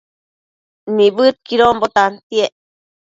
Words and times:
Nibëdquidonbo 0.95 1.85
tantiec 1.95 2.53